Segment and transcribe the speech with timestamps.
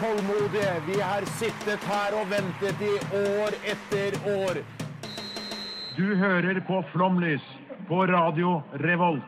[0.00, 0.72] tålmodige.
[0.86, 4.62] Vi har sittet her og ventet i år etter år.
[5.98, 7.44] Du hører på Flomlys
[7.90, 9.26] på Radio Revolt.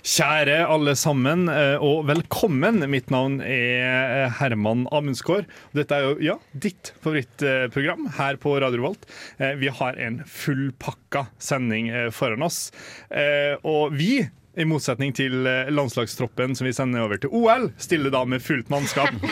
[0.00, 2.80] Kjære alle sammen, eh, og velkommen.
[2.88, 5.44] Mitt navn er Herman Amundsgaard.
[5.76, 9.04] Dette er jo ja, ditt favorittprogram her på Radio Revolt.
[9.38, 12.70] Eh, Vi har en fullpakka sending eh, foran oss.
[13.12, 14.24] Eh, Og vi,
[14.58, 18.70] i motsetning til eh, landslagstroppen som vi sender over til OL, stiller da med fullt
[18.72, 19.14] mannskap.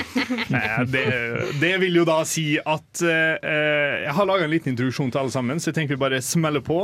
[0.49, 1.03] Eh, Det,
[1.61, 3.37] det vil jo da si at eh,
[4.05, 6.63] Jeg har laga en liten introduksjon til alle sammen, så jeg tenker vi bare smeller
[6.65, 6.79] på.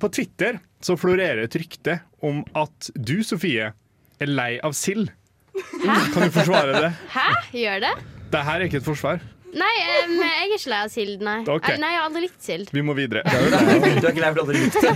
[0.00, 3.72] På Twitter så florerer et rykte om at du, Sofie,
[4.18, 5.10] er lei av sild.
[5.52, 6.92] Kan du forsvare det?
[7.14, 7.26] Hæ?
[7.58, 7.92] Gjør det?
[8.32, 9.20] Det her er ikke et forsvar.
[9.56, 11.38] Nei, um, jeg er ikke lei av sild, nei.
[11.48, 11.68] Ok.
[11.72, 12.72] Eh, Nei, Jeg har aldri likt sild.
[12.74, 13.22] Vi må videre.
[13.24, 14.92] Du er ikke lei for aldri likt det?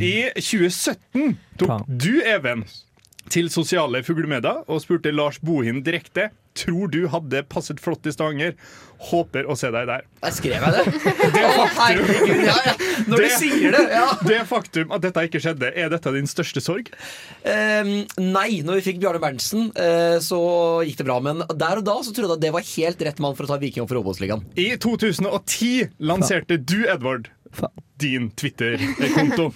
[0.00, 2.64] I, I 2017 tok du, Even,
[3.30, 6.30] til sosiale fuglemedier og spurte Lars Bohin direkte
[6.60, 8.54] Tror du hadde passet flott i Stavanger.
[9.10, 10.02] Håper å se deg der.
[10.20, 11.12] Der skrev jeg det.
[11.40, 12.74] Å, herregud, ja, ja.
[13.08, 14.02] Når Det- du sier det, ja.
[14.28, 16.90] Det faktum at dette ikke skjedde, er dette din største sorg?
[17.48, 20.40] Ehm, nei, når vi fikk Bjarne Berntsen, uh, så
[20.84, 21.16] gikk det bra.
[21.24, 23.52] Men der og da så trodde jeg at det var helt rett mann for å
[23.54, 24.44] ta Viking opp for Obos-ligaen.
[24.60, 27.30] I 2010 lanserte du, Edvard,
[28.00, 29.48] din Twitter-konto.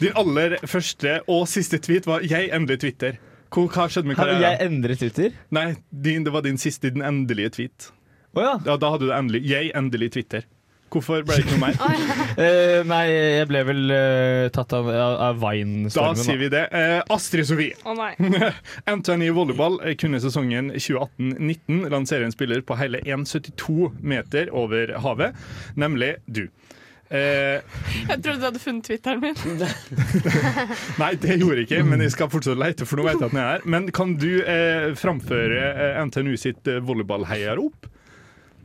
[0.00, 3.16] Din aller første og siste tweet var 'Jeg endelig Twitter'.
[3.50, 5.34] Hva skjedde med Har jeg endret Twitter?
[5.50, 7.90] Nei, din, det var din siste, din endelige tweet.
[8.36, 8.54] Oh, ja.
[8.66, 10.46] Ja, Da hadde du endelig 'Jeg endelig Twitter'.
[10.90, 11.76] Hvorfor ble det ikke noe mer?
[12.42, 16.18] uh, nei, jeg ble vel uh, tatt av, av, av Da Vine-stormen.
[16.18, 16.64] sier vi det.
[16.74, 17.76] Uh, Astrid Sofie.
[17.86, 18.10] Å nei.
[18.98, 25.38] NTNU volleyball kunne sesongen 2018-19 lansere en spiller på hele 1,72 meter over havet,
[25.78, 26.48] nemlig du.
[27.10, 27.58] Eh,
[28.06, 29.34] Jeg trodde du hadde funnet Twitteren min.
[31.02, 33.34] nei, det gjorde jeg ikke, men jeg skal fortsatt lete, for nå vet jeg at
[33.34, 33.64] den er her.
[33.74, 37.90] Men kan du eh, framføre eh, NTNU sitt eh, volleyballheiarop?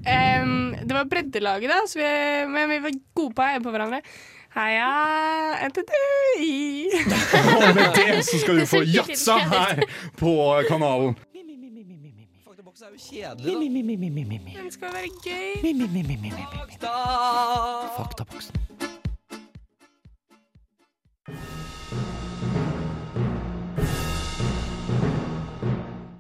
[0.06, 2.10] Um, det var breddelaget, da, så vi,
[2.54, 4.02] men vi var gode på å heie på hverandre.
[4.56, 4.90] Heia
[5.68, 5.96] NTNU
[7.58, 9.82] Og med det så skal du få jatsa her
[10.22, 10.36] på
[10.70, 11.18] kanalen.
[12.76, 15.62] Faktaboks er jo kjedelig, Den skal være gøy.
[16.52, 16.90] Fakta!
[17.96, 18.56] Faktaboksen.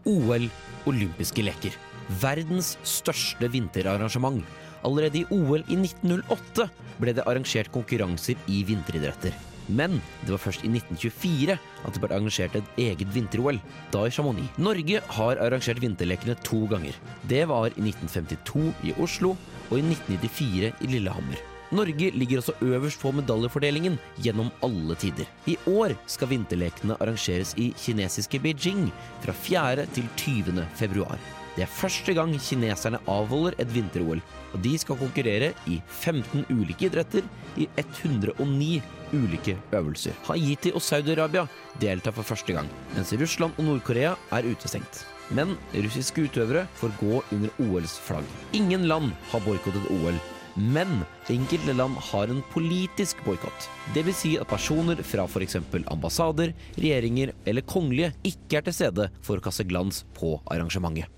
[0.05, 0.47] OL
[0.87, 1.75] olympiske leker.
[2.21, 4.39] Verdens største vinterarrangement.
[4.87, 6.69] Allerede i OL i 1908
[7.01, 9.35] ble det arrangert konkurranser i vinteridretter.
[9.67, 13.59] Men det var først i 1924 at det ble arrangert et eget vinter-OL,
[13.93, 14.51] da i Chamonix.
[14.61, 16.95] Norge har arrangert vinterlekene to ganger.
[17.27, 19.35] Det var i 1952 i Oslo
[19.69, 21.41] og i 1994 i Lillehammer.
[21.75, 25.25] Norge ligger også øverst på medaljefordelingen gjennom alle tider.
[25.49, 28.91] I år skal vinterlekene arrangeres i kinesiske Beijing
[29.25, 29.87] fra 4.
[29.95, 30.67] til 20.
[30.77, 31.17] februar.
[31.55, 34.21] Det er første gang kineserne avholder et vinter-OL,
[34.53, 37.23] og de skal konkurrere i 15 ulike idretter
[37.57, 38.81] i 109
[39.13, 40.15] ulike øvelser.
[40.27, 41.45] Haiti og Saudi-Arabia
[41.81, 45.05] deltar for første gang, mens Russland og Nord-Korea er utestengt.
[45.33, 48.25] Men russiske utøvere får gå under OLs flagg.
[48.53, 50.17] Ingen land har boikottet OL,
[50.55, 53.67] men enkelte land har en politisk boikott.
[53.95, 55.57] Vil si at personer fra f.eks.
[55.91, 61.09] ambassader, regjeringer eller kongelige ikke er til stede for å kaste glans på arrangementet.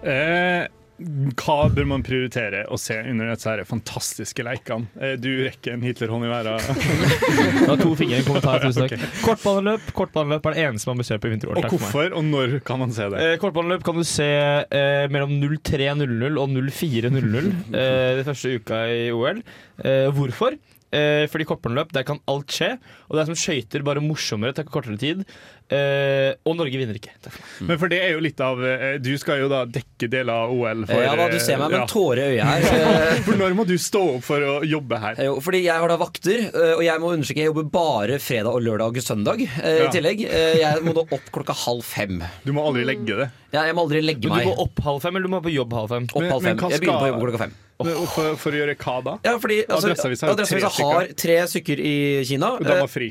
[0.00, 0.66] Eh,
[1.00, 4.90] hva bør man prioritere å se under disse her fantastiske lekene?
[5.00, 6.66] Eh, du rekker en Hitlerhånd i været.
[6.68, 8.60] Det var to fingre i en kommentar.
[8.64, 9.06] Tusen takk.
[9.26, 11.60] Kortbaneløp Kortbaneløp er det eneste man bør se på vinter-OL.
[11.62, 13.22] Og hvorfor, og når kan man se det?
[13.24, 17.48] Eh, kortbaneløp kan du se eh, mellom 03.00 og 04.00
[17.80, 19.40] eh, den første uka i OL.
[19.80, 20.58] Eh, hvorfor?
[20.90, 22.72] Eh, fordi kortbaneløp, der kan alt skje.
[23.08, 25.20] Og det er som skøyter, bare morsommere, tar kortere tid.
[25.70, 27.12] Eh, og Norge vinner ikke.
[27.22, 27.36] Takk.
[27.62, 30.50] Men for det er jo litt av eh, Du skal jo da dekke deler av
[30.50, 30.82] OL.
[30.88, 31.84] For, ja da, du ser meg med ja.
[31.84, 32.66] en tåre i øyet her.
[32.80, 35.20] Eh, For når må du stå opp for å jobbe her?
[35.28, 36.42] Jo, fordi jeg har da vakter,
[36.74, 39.44] og jeg må understreke jeg jobber bare fredag og lørdag og søndag.
[39.46, 39.86] eh, Ja.
[39.86, 40.24] I tillegg.
[40.26, 42.18] Eh, Jeg må da opp klokka halv fem.
[42.42, 43.30] Du må aldri legge det.
[43.50, 45.40] Ja, jeg må aldri legge Men du må går opp halv fem, eller du må
[45.42, 46.06] på jobb halv fem?
[46.06, 46.70] opp halv men fem.
[46.70, 47.56] Jeg begynner på jobb klokka fem.
[47.80, 49.16] For, for å gjøre hva da?
[49.24, 49.94] Ja, fordi altså,
[50.28, 51.94] Adresseavisa har tre har stykker i
[52.28, 52.52] Kina.
[52.60, 53.10] Og da eh, var fri.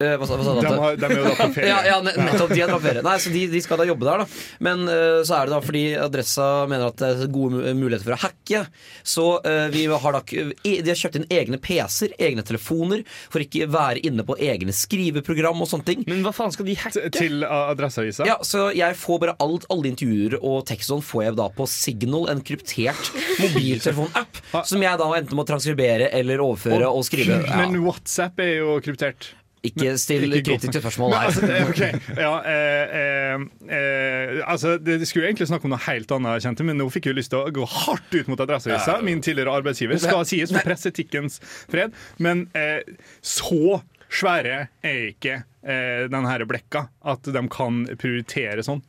[0.00, 0.54] Eh, hva, sa- hva sa?
[0.60, 1.68] De, har, de er jo da på ferie.
[1.72, 2.54] Ja, ja ne- nettopp.
[2.56, 3.02] De er på ferie.
[3.04, 4.26] Nei, så de, de skal da jobbe der, da.
[4.64, 8.06] Men eh, så er det da fordi Adressa mener at det er gode mu- muligheter
[8.08, 8.62] for å hacke.
[9.04, 13.44] Så eh, vi har da e- De har kjøpt inn egne PC-er, egne telefoner, for
[13.44, 16.04] ikke være inne på egne skriveprogram og sånne ting.
[16.08, 17.04] Men hva faen skal de hacke?
[17.10, 18.24] T- Til uh, Adresseavisa.
[18.28, 21.68] Ja, så jeg får bare alt, alle intervjuer og tekst sånn får jeg da på
[21.70, 27.42] Signal, en kryptert mobiltelefon-app, som jeg da enten må transkribere eller overføre og skrive.
[27.46, 29.34] Ja, Men WhatsApp er jo kryptert.
[29.66, 31.26] Ikke still kritiske spørsmål her.
[31.28, 31.92] altså, okay.
[31.92, 33.42] ok, ja, eh, eh,
[33.76, 37.10] eh, altså, det, det skulle egentlig snakke om noe helt annet, kjente, men nå fikk
[37.10, 38.98] jeg lyst til å gå hardt ut mot Adresseavisa.
[39.04, 41.40] Min tidligere arbeidsgiver skal sies for presseetikkens
[41.70, 41.96] fred.
[42.22, 42.80] Men eh,
[43.20, 48.82] så svære er ikke eh, denne blekka at de kan prioritere sånn.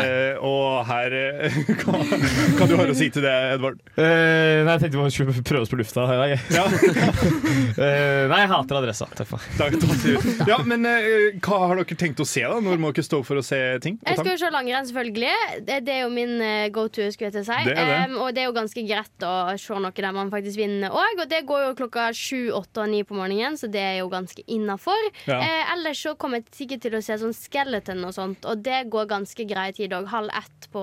[0.00, 2.00] Eh, og her eh, hva,
[2.58, 3.78] hva du har å si til det, Edvard?
[3.96, 6.34] Eh, nei, jeg tenkte vi skulle prøve oss på lufta i dag.
[6.56, 6.66] Ja,
[7.82, 9.06] Eh, nei, jeg hater adressa.
[9.16, 10.26] Takk for takk, takk.
[10.48, 12.58] ja men eh, hva har dere tenkt å se, da?
[12.62, 13.96] Når må dere stå for å se ting?
[14.04, 15.62] Jeg skal jo se langrenn, selvfølgelig.
[15.66, 17.06] Det, det er jo min eh, go to.
[17.14, 17.98] skulle jeg til å si Det det.
[18.10, 21.22] Um, Og det er jo ganske greit å se noe der man faktisk vinner òg.
[21.24, 24.10] Og det går jo klokka sju, åtte og ni på morgenen, så det er jo
[24.12, 25.08] ganske innafor.
[25.30, 25.40] Ja.
[25.40, 28.84] Eh, ellers så kommer jeg sikkert til å se sånn skeleton og sånt, og det
[28.92, 30.08] går ganske grei tid òg.
[30.12, 30.82] Halv ett på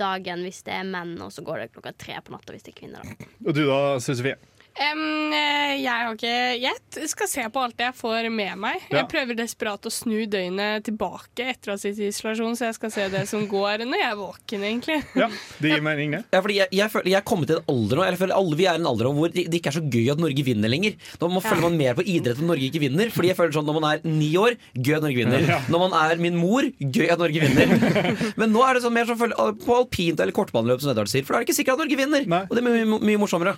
[0.00, 2.74] dagen hvis det er menn, og så går det klokka tre på natta hvis det
[2.74, 3.04] er kvinner.
[3.06, 3.30] Da.
[3.46, 4.38] Og du da, Sofie?
[4.76, 6.98] Eh, jeg har ikke gjett.
[7.08, 8.82] Skal se på alt det jeg får med meg.
[8.90, 9.00] Ja.
[9.00, 12.76] Jeg prøver desperat å snu døgnet tilbake etter å ha sittet i isolasjon, så jeg
[12.78, 14.98] skal se det som går når jeg er våken, egentlig.
[15.16, 15.28] Ja,
[15.62, 16.22] det gir mening, det.
[16.34, 18.36] Ja, fordi jeg, jeg, føler, jeg er kommet til en alder nå eller jeg føler
[18.40, 20.46] alle Vi er i en alder nå hvor det, ikke er så gøy at Norge
[20.46, 20.96] vinner lenger.
[21.20, 23.12] Nå må, føler man mer på idrett når Norge ikke vinner.
[23.14, 25.46] Fordi jeg føler sånn Når man er ni år, gøy at Norge vinner.
[25.72, 27.72] Når man er min mor, gøy at Norge vinner.
[28.40, 31.24] Men nå er det sånn mer som føler- på alpint eller kortbaneløp, som Edvard sier.
[31.24, 32.28] For da er det ikke sikkert at Norge vinner.
[32.28, 32.42] Nei.
[32.48, 33.56] Og det er mye, mye morsommere.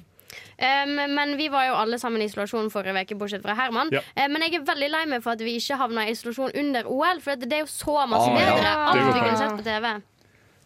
[0.59, 3.91] Em, men vi var jo alle sammen i isolasjon forrige uke, bortsett fra Herman.
[3.95, 4.01] Ja.
[4.17, 6.87] Eh, men jeg er veldig lei meg for at vi ikke havna i isolasjon under
[6.91, 8.69] OL, for det er jo så masse Ah, bedre.
[8.69, 8.77] Ja.
[8.93, 9.97] Alt vi kunne sett på TV.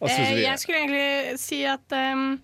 [0.02, 2.40] Hva Eh, jeg skulle egentlig si at um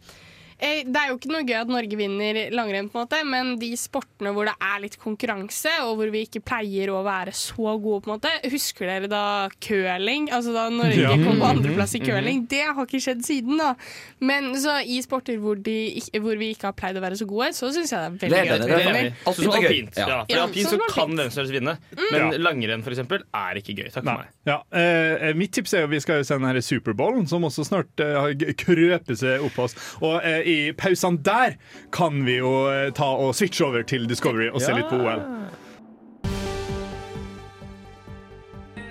[0.58, 3.68] det er jo ikke noe gøy at Norge vinner langrenn, på en måte, men de
[3.78, 8.02] sportene hvor det er litt konkurranse, og hvor vi ikke pleier å være så gode,
[8.04, 9.22] på en måte Husker dere da
[9.62, 10.28] curling?
[10.34, 11.12] Altså da Norge Ja.
[11.14, 12.46] kom på andreplass i curling.
[12.50, 13.74] Det har ikke skjedd siden, da.
[14.20, 15.76] Men så i sporter hvor, de,
[16.18, 18.32] hvor vi ikke har pleid å være så gode, så syns jeg det er Det
[18.32, 18.98] veldig gøy at det, vi er vinner.
[18.98, 19.68] er gøy.
[19.68, 19.96] alpint.
[19.96, 20.08] Ja.
[20.08, 20.18] Ja.
[20.24, 21.76] for alpint så kan hvem som helst vinne,
[22.10, 22.38] men Ja.
[22.38, 23.92] langrenn for eksempel er ikke gøy.
[23.92, 24.14] Takk Nei.
[24.14, 24.28] for meg.
[24.46, 27.64] Ja, eh, mitt tips er jo vi skal jo se den her Superbowlen, som også
[27.68, 29.74] snart eh, krøper seg opp på oss.
[30.02, 31.58] Og eh, i pausene der
[31.94, 35.24] kan vi jo eh, ta og switche over til Discovery og se litt på OL.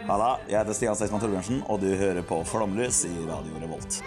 [0.08, 4.00] Halla, jeg heter Stian Seksmann Torbjørnsen, og du hører på Flomlys i Radio Revolt.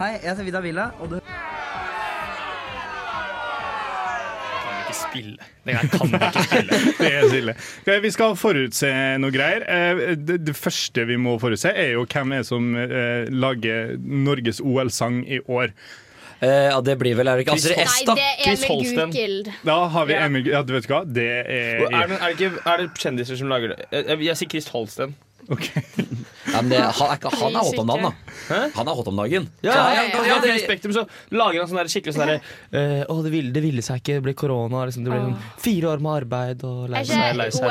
[0.00, 1.19] Hei, jeg heter Vida Villa, og du
[5.20, 5.48] spille?
[5.68, 6.80] Det kan vi ikke spille.
[6.98, 7.54] Det er så ille.
[7.84, 9.64] Ok, Vi skal forutse noe greier.
[9.68, 14.60] Eh, Det, det første vi må forutse, er jo hvem er som eh, lager Norges
[14.64, 15.74] OL-sang i år.
[16.40, 17.92] Eh, ja, det blir vel er det ikke Chris Astrid Holst.
[17.92, 18.14] S, Nei, da?
[18.16, 19.10] det er Emil Holsten.
[19.12, 19.50] Gukild.
[19.68, 20.20] Da har vi Ja.
[20.26, 21.02] Emil Ja, du vet hva?
[21.04, 23.84] Det er, Er det, er, det ikke, er det kjendiser som lager det?
[23.92, 25.12] Jeg, jeg sier Chris Holsten.
[25.50, 25.66] Ok.
[26.52, 28.34] Ja, men det, han, er ikke, han er hot om dagen, da.
[28.46, 28.58] Hæ?
[28.76, 29.48] Han er hot om dagen.
[29.64, 31.02] Ja, Så, ja, ja, ja, ja, det, Spektrum så
[31.34, 32.38] lager han sånn der skikkelig sånn derre
[32.70, 34.84] eh, Å, det ville, det ville seg ikke, det ble korona.
[34.86, 37.66] Liksom, det ble sånn fire år med arbeid og lei seg, ikke lei seg.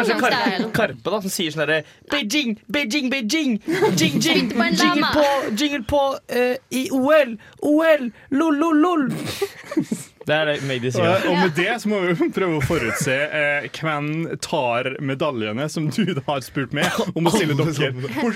[0.00, 0.72] Kanskje.
[0.80, 1.82] Karpe da, som sier sånn derre
[2.12, 3.56] Beijing, Beijing, Beijing!
[3.96, 7.36] Jing, jing, jingle på, jingle på uh, i OL!
[7.60, 8.10] OL!
[8.40, 9.08] Lol, lol, lol!
[10.26, 11.06] Det er det Magdi sier.
[11.06, 14.08] Og og med det så må vi prøve å forutse eh, hvem
[14.42, 17.92] tar medaljene som du da har spurt med om å stille dere.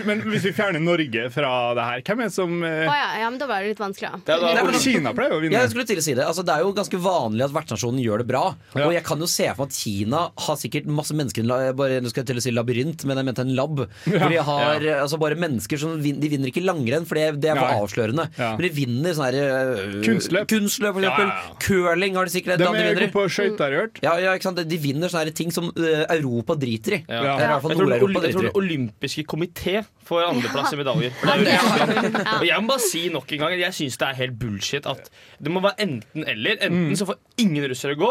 [0.06, 3.08] Men hvis vi fjerner Norge fra det her, hvem er det som eh, oh, ja,
[3.24, 4.12] ja, men da var det litt vanskelig.
[4.12, 4.20] da.
[4.28, 5.58] Det er da- Kina pleier jo å vinne.
[5.58, 8.22] Jeg skulle til å si Det altså, Det er jo ganske vanlig at vertsnasjonen gjør
[8.22, 8.44] det bra.
[8.76, 8.86] Ja.
[8.86, 12.12] Og jeg kan jo se for meg at Kina har sikkert masse mennesker bare, Nå
[12.12, 13.82] skal jeg til å si labyrint, men jeg mente en lab.
[14.06, 17.26] Hvor de har eh, altså, bare mennesker som vin, De vinner ikke langrenn, for det,
[17.42, 17.82] det er for Nei.
[17.82, 18.28] avslørende.
[18.38, 18.52] Ja.
[18.54, 20.48] Men de vinner sånn her øh, Kunstløp.
[20.54, 21.34] Kunstløp, for eksempel.
[21.80, 21.94] Ja, ja.
[21.96, 23.10] Curling har de sikkert et De land de er vinner i.
[23.14, 24.00] på skøyter, har jeg hørt.
[24.04, 24.62] Ja, ja, ikke sant?
[24.70, 27.00] De vinner sånne ting som øh, Europa driter i.
[27.08, 27.20] Ja.
[27.20, 27.34] Ja.
[27.34, 29.76] Eller i hvert fall Jeg tror, den, Nord-Europa jeg tror den olympiske komité
[30.10, 31.14] får andreplass i medaljer.
[31.20, 34.08] For det er jo Og jeg må bare si nok en gang Jeg syns det
[34.10, 35.10] er helt bullshit at
[35.40, 36.60] det må være enten-eller.
[36.68, 38.10] Enten så får ingen russere gå,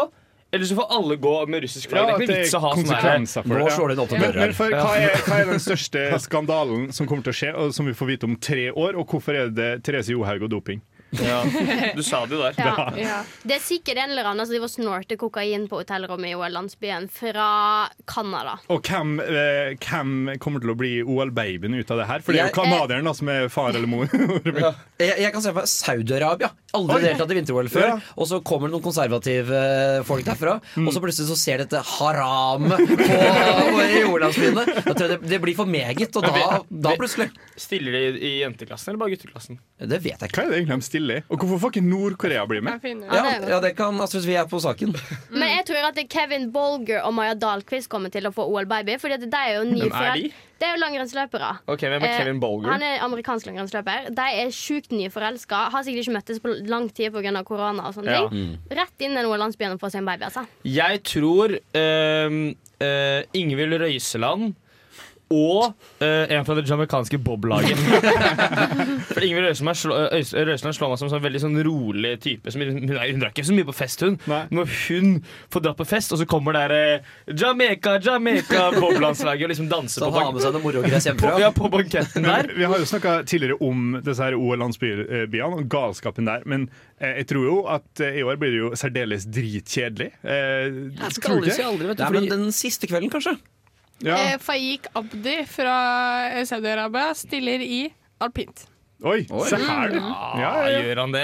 [0.50, 2.08] eller så får alle gå med russisk flagg.
[2.08, 4.16] Ja, det er ikke vits å ha sånn her konsekvenser for det.
[4.18, 7.50] Men, men for, hva, er, hva er den største skandalen som kommer til å skje,
[7.54, 8.98] og som vi får vite om tre år?
[8.98, 10.82] Og hvorfor er det Therese Johaug og doping?
[11.18, 11.40] Ja.
[11.96, 12.54] Du sa det jo der.
[12.58, 12.86] Ja.
[13.00, 13.18] Ja.
[13.42, 17.48] Det er sikkert en eller annen som altså, snorter kokain på hotellrommet i OL-landsbyen fra
[18.08, 18.58] Canada.
[18.70, 22.24] Og hvem, eh, hvem kommer til å bli OL-babyen ut av det her?
[22.24, 24.06] For det er jo canadieren som er far eller mor.
[25.00, 26.50] Jeg, jeg kan se for meg Saudi-Arabia.
[26.76, 27.86] Aldri deltatt i vinter-OL før.
[27.88, 27.94] Ja.
[28.20, 31.80] Og så kommer det noen konservative eh, folk derfra, og så plutselig så ser dette
[31.96, 34.66] haramet på, på i OL-landsbyene.
[34.92, 39.14] Det, det blir for meget, og da, da plutselig Stiller de i jenteklassen eller bare
[39.14, 39.58] gutteklassen?
[39.80, 40.36] Det vet jeg ikke.
[40.36, 41.18] Hva er det egentlig de stiller i?
[41.30, 42.84] Og hvorfor får ikke Nord-Korea bli med?
[42.84, 44.92] Ja, det ja, det kan altså, hvis vi er på saken.
[45.40, 48.98] Men jeg tror at det Kevin Bolger og Maja Dahlqvist kommer til å få OL-baby.
[49.00, 50.30] Fordi at de er jo nye Hvem er de?
[50.60, 51.50] Det er jo langrennsløpere.
[51.72, 52.68] Okay, Hvem er Kevin Eh, Bolger?
[52.74, 54.10] Han er amerikansk langrennsløper.
[54.12, 55.62] De er sjukt nyforelska.
[55.72, 57.42] Har sikkert ikke møttes på lang tid pga.
[57.44, 57.86] korona.
[57.88, 58.28] og sånne Ja.
[58.28, 60.24] ting Rett inn i landsbyen landsbyer og få seg en baby.
[60.28, 64.54] altså Jeg tror uh, Ingvild Røiseland
[65.30, 65.72] og
[66.02, 67.78] uh, en fra det jamaicanske boblaget.
[69.10, 70.10] For Ingvild Røiseland
[70.48, 72.50] Røiseland slår meg som en sånn veldig sånn rolig type.
[72.50, 74.16] Som, hun, er- hun drar ikke så mye på fest, hun.
[74.30, 74.40] Nei.
[74.54, 75.12] Når hun
[75.54, 80.02] får dratt på fest, og så kommer der uh, Jamaica, Jamaica, boblandslaget og liksom danser
[80.04, 81.36] Så på, har med seg noe morogress hjemmefra.
[81.44, 82.54] ja, på banketten Men der.
[82.58, 86.42] vi har jo snakka tidligere om disse her OL-landsbyene og galskapen der.
[86.50, 86.66] Men
[86.98, 90.10] eh, jeg tror jo at eh, i år blir det jo særdeles dritkjedelig.
[90.26, 90.66] Eh,
[90.98, 92.04] Jeg skal aldri si aldri, vet du.
[92.04, 93.36] Nei, Fordi, men den siste kvelden, kanskje?
[94.02, 94.16] Ja.
[94.32, 95.76] Eh, Faik Abdi fra
[96.32, 97.82] eh, Saudi-Arabia stiller i
[98.20, 98.66] alpint.
[99.00, 99.96] Oi, se her, du.
[99.96, 100.80] Ja, ah, ja, ja.
[100.84, 101.22] Gjør han det?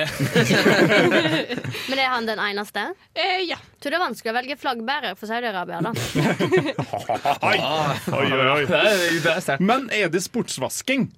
[1.91, 2.87] Men er han den eneste?
[3.13, 3.59] Eh, ja.
[3.81, 5.83] Tror det er vanskelig å velge flaggbærer for Saudi-Arabia.
[5.85, 5.93] da
[7.51, 8.65] Oi, oi, oi, oi.
[8.71, 9.65] Det er, det er sterkt.
[9.69, 11.09] Men er det sportsvasking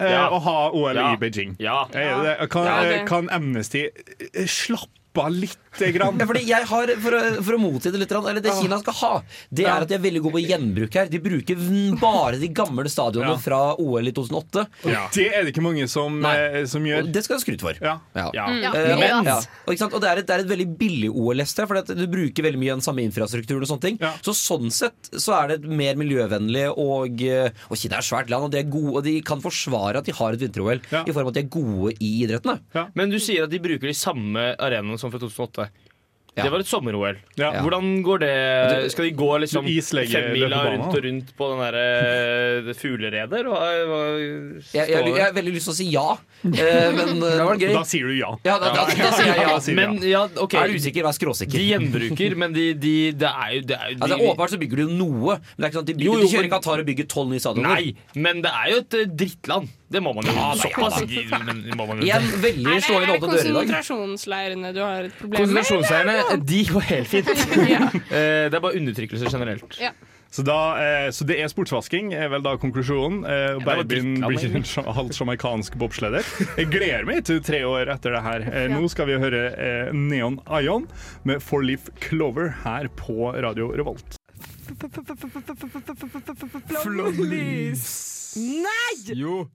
[0.00, 0.26] eh, Ja.
[0.32, 1.10] å ha OL Ja.
[1.12, 1.52] i Beijing?
[1.60, 1.82] Ja.
[1.92, 3.84] Er det, kan, Ja, det- kan Amnesty
[4.32, 4.92] eh, slappe
[5.22, 6.18] av lite grann?
[6.20, 8.94] Ja, fordi jeg har, For å, for å motsi det litt, eller det Kina skal
[9.00, 9.10] ha,
[9.52, 11.06] det er at de er veldig gode på gjenbruk her.
[11.12, 11.56] De bruker
[12.00, 13.36] bare de gamle stadionene Ja.
[13.42, 14.66] fra OL i 2008.
[14.84, 16.20] Og Det er det ikke mange som,
[16.66, 17.02] som gjør.
[17.04, 17.74] Og det skal du skryte for.
[17.80, 17.98] Ja.
[18.14, 18.30] Ja.
[18.34, 18.46] Ja.
[18.66, 19.26] Ja, Eh, er og,
[19.66, 19.94] og, ikke sant?
[19.94, 22.58] og det, er et, det er et veldig billig OL-hest her, for du bruker veldig
[22.60, 23.62] mye den samme infrastrukturen.
[23.62, 24.12] og sånne ting Ja.
[24.22, 28.08] Så sånn sett så er det et mer miljøvennlig, og, eh, og Kina er et
[28.08, 30.80] svært land, og de, er gode, og de kan forsvare at de har et vinter-OL
[30.92, 31.04] Ja.
[31.06, 32.60] i form av at de er gode i idrettene.
[32.94, 35.68] Men du sier at de bruker de samme arenaene som fra 2008.
[36.36, 36.44] Ja.
[36.44, 37.16] Det var et sommer-OL.
[37.40, 37.48] Ja.
[37.64, 38.32] Hvordan går det?
[38.92, 43.40] Skal de gå liksom femmila rundt og rundt på den derre fugleredet?
[43.48, 46.04] Hva, hva Jeg, jeg, jeg har veldig lyst til å si ja,
[46.44, 47.72] eh, men eh, det var gøy.
[47.72, 48.34] Da sier du ja.
[48.44, 49.48] Ja, da, da, da sier jeg ja.
[49.48, 49.88] Da sier du ja.
[49.94, 51.56] Men ja, ok Er du usikker, vær skråsikker.
[51.56, 54.82] De gjenbruker, men de, de, det er jo, det er de, Altså, åpenbart så bygger
[54.82, 55.38] du jo noe.
[55.40, 57.10] Men det er ikke sånn at de, bygger, Jo, jo, de kjører Qatar og bygger
[57.16, 57.80] tolv nye stadioner.
[57.80, 59.72] Nei, men det er jo et eh, drittland.
[59.88, 63.54] Det må man jo Såpass man jo Igjen veldig slående åpne dører i dag.
[63.54, 65.62] konsentrasjonsleirene du har et problem med?
[65.62, 67.30] Konsentrasjonsleirene, de går helt fint.
[67.76, 67.80] Ja.
[67.94, 69.78] Eh, Det er bare undertrykkelse generelt.
[69.80, 69.92] Ja.
[70.36, 73.22] Så, da, eh, så det er sportsvasking, er vel da konklusjonen.
[73.30, 74.66] Eh, babyen blir en
[74.98, 76.26] halvt jamaicansk bobsleder.
[76.58, 78.44] Jeg gleder meg til tre år etter det her.
[78.50, 79.44] Eh, nå skal vi høre
[79.94, 80.88] Neon Ion
[81.24, 84.18] med Four Leaf Clover her på Radio Revolt.
[89.16, 89.46] Jo.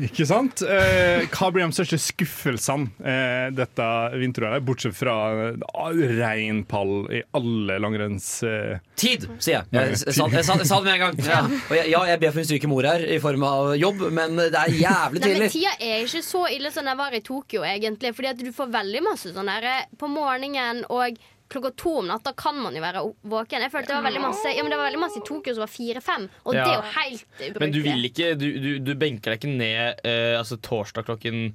[0.00, 0.62] Ikke sant?
[0.64, 5.16] Eh, hva blir de største skuffelsene eh, dette vinter-OL, bortsett fra
[5.50, 8.28] eh, reinpall i alle langrenns...
[8.46, 9.68] Eh, Tid, sier jeg.
[9.74, 11.20] Jeg, jeg, sa, jeg, sa, jeg sa det med en gang.
[11.26, 11.42] Ja.
[11.66, 14.40] Og jeg, ja, jeg ber for en syke mor her i form av jobb, men
[14.40, 15.50] det er jævlig Nei, men tidlig.
[15.58, 18.14] Tida er ikke så ille som den var i Tokyo, egentlig.
[18.16, 21.20] Fordi at du får veldig masse sånn der eh, på morgenen og
[21.52, 23.62] klokka to om natta kan man jo være våken.
[23.66, 25.64] Jeg følte det var veldig masse Ja, men det var veldig masse i Tokyo som
[25.66, 26.64] var fire-fem, og Ja.
[26.64, 27.60] det er jo helt ubrukelig.
[27.60, 31.52] Men du vil ikke Du, du, du benker deg ikke ned eh, altså torsdag klokken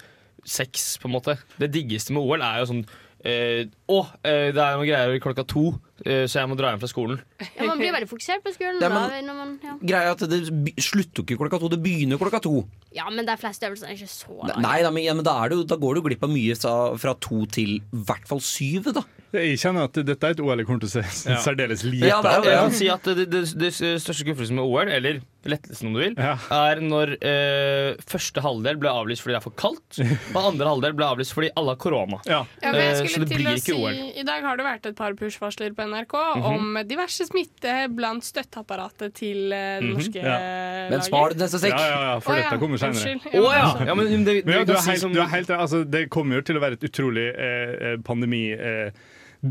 [0.48, 1.38] seks, på en måte.
[1.60, 2.86] Det diggeste med OL er jo sånn
[3.28, 5.64] eh, oh, eh, det er noen greier klokka to,
[6.06, 7.18] eh, så jeg må dra hjem fra skolen.
[7.58, 8.78] Ja, man blir veldig fokusert på skolen.
[8.80, 9.74] Ja, da, men- når man, ja.
[9.82, 10.40] Greia at det
[10.80, 12.62] slutter jo ikke klokka to, det begynner klokka to.
[12.96, 14.62] ja, men de fleste øvelsene er ikke så lange.
[14.64, 16.56] Nei, da, men, ja, men da, er det jo, da går du glipp av mye
[16.56, 18.94] sa, fra to til i hvert fall syv.
[18.94, 21.38] da jeg kjenner at dette er et OL jeg kommer til å se Ja.
[21.44, 22.44] særdeles lite Ja, av.
[22.46, 25.20] jo Jeg kan si at det, det, det største skuffelsen med OL, eller
[25.50, 26.36] lettelsen om du vil, Ja.
[26.52, 30.00] er når eh, første halvdel ble avlyst fordi det er for kaldt,
[30.36, 32.20] og andre halvdel ble avlyst fordi alle har korona.
[32.26, 32.44] Ja.
[32.62, 34.00] Ja, Eh, skulle så det til blir å ikke si, OL.
[34.22, 36.46] I dag har det vært et par push-varsler på NRK Mhm.
[36.52, 40.38] om diverse smitte blant støtteapparatet til det det Mhm, norske ja.
[40.38, 41.74] eh, Men spar det neste sekk.
[41.78, 43.20] ja, ja, for oh, dette ja, kommer senere.
[43.34, 43.86] Oh, ja!
[43.86, 45.50] ja men det, det, Men ja, vi du, er si helt, som- du er helt
[45.50, 48.52] altså, Det kommer jo til å være et utrolig eh, eh, pandemi...
[48.54, 48.92] Eh,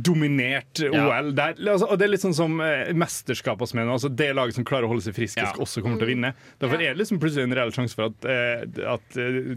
[0.03, 1.33] Dominert OL.
[1.37, 1.55] der.
[1.57, 4.59] er, altså, og det er litt sånn som eh, mesterskap også mener, altså Det laget
[4.59, 5.53] som klarer å holde seg friskest, Ja.
[5.63, 6.33] også kommer til å vinne.
[6.61, 9.57] Derfor er det liksom plutselig en reell sjanse for at, eh, at eh,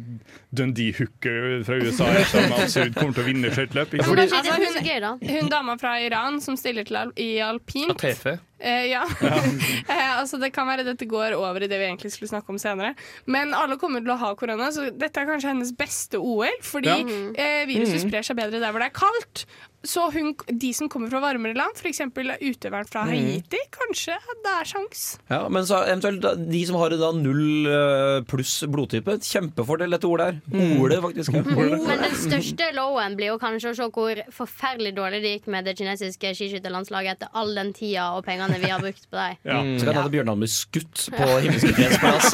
[0.56, 3.98] Dundee Hooker fra USA som sånn absurd kommer til å vinne skøyteløp.
[4.00, 5.16] Altså, er så.
[5.40, 8.40] Hun dama fra Iran som stiller til al i alpint, Atefe.
[8.60, 9.06] Eh, ja.
[9.88, 12.60] eh, altså det kan være dette går over i det vi egentlig skulle snakke om
[12.60, 12.94] senere.
[13.32, 16.60] Men alle kommer til å ha korona, så dette er kanskje hennes beste OL.
[16.66, 16.98] Fordi Ja.
[17.40, 19.46] eh, viruset sprer seg bedre der hvor det er kaldt.
[19.84, 22.02] Så hun, de som kommer fra varmere land, f.eks.
[22.12, 25.04] utøveren fra Haiti, kanskje det er sjans.
[25.32, 30.26] Ja, men så eventuelt de som har da null eh, pluss blodtype, kjempefordel dette ordet
[30.28, 30.42] her.
[30.52, 30.74] Mm.
[30.84, 31.38] Ordet, faktisk.
[31.38, 31.44] Ja.
[31.90, 35.66] Men den største lowen blir jo kanskje å se hvor forferdelig dårlig det gikk med
[35.68, 39.40] det kinesiske skiskytterlandslaget etter all den tida og pengene vi har brukt på dem.
[39.50, 39.62] Ja.
[39.80, 42.28] Så kan hende Bjørnar blir skutt på Himmelske freds plass.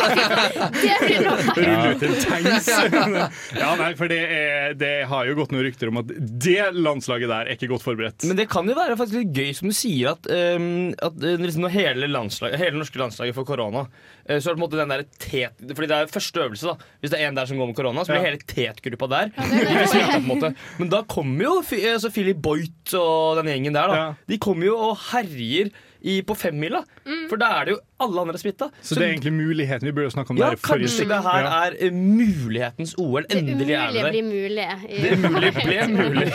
[1.55, 2.69] Rulle ut en tanks.
[3.55, 7.31] ja, nei, for det, er, det har jo gått noen rykter om at det landslaget
[7.31, 8.25] der er ikke godt forberedt.
[8.29, 11.35] Men det kan jo være faktisk litt gøy, som du sier, at, um, at uh,
[11.43, 14.63] liksom når hele, landslaget, hele norske landslaget får korona, uh, så er det på en
[14.65, 15.65] måte den der tet...
[15.75, 16.91] Fordi det er første øvelse, da.
[17.03, 18.29] Hvis det er en der som går med korona, så blir Ja.
[18.31, 19.33] hele tetgruppa der.
[19.35, 20.53] Ja, det.
[20.79, 23.95] Men da kommer jo Fi- altså Philip Boyt og den gjengen der, da.
[23.99, 24.07] Ja.
[24.29, 25.71] De kommer jo og herjer
[26.05, 26.83] i, på femmila.
[27.31, 28.67] For da er det jo alle andre smitta.
[28.85, 31.45] Så det er egentlig muligheten vi burde snakke om ja, der forrige kanskje det her
[31.45, 31.53] Ja.
[31.65, 33.25] er uh, mulighetens OL.
[33.33, 34.11] Endelig er det der.
[34.11, 34.67] blir mulig.
[34.91, 36.27] Det umulige ble mulig.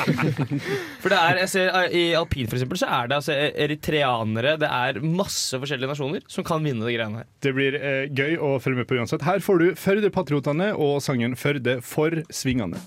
[1.05, 4.57] For det er, jeg ser, eh, I alpin for eksempel, så er det altså eritreanere
[4.61, 7.31] Det er masse forskjellige nasjoner som kan vinne de greiene her.
[7.45, 9.23] Det blir eh, gøy å følge med på uansett.
[9.29, 12.81] Her får du Førde-patriotene og sangen 'Førde for svingane'.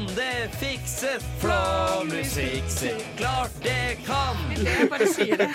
[0.00, 1.24] Kan det fikses?
[1.40, 2.96] Flåmlys fikser.
[3.16, 4.36] Klart det kan!
[4.56, 5.48] Jeg bare sier det.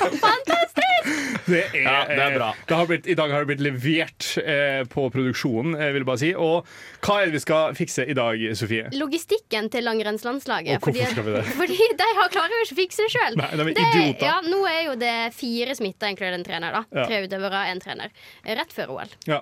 [1.45, 2.49] Det er, Ja, det er bra.
[2.49, 6.03] eh, det har blitt, I dag har det blitt levert eh, på produksjonen, eh, vil
[6.03, 6.29] jeg bare si.
[6.37, 6.67] Og
[7.05, 8.91] hva er det vi skal fikse i dag, Sofie?
[8.93, 10.77] Logistikken til langrennslandslaget.
[10.77, 11.43] Og hvorfor skal vi det?
[11.61, 13.39] Fordi de har klarer jo ikke å fikse det sjøl.
[13.39, 14.27] De.
[14.27, 16.77] Ja, nå er jo det fire smitta, inkludert en trener.
[16.81, 17.07] da Ja.
[17.09, 18.13] Tre utøvere, én trener.
[18.45, 19.17] Rett før OL.
[19.25, 19.41] Ja.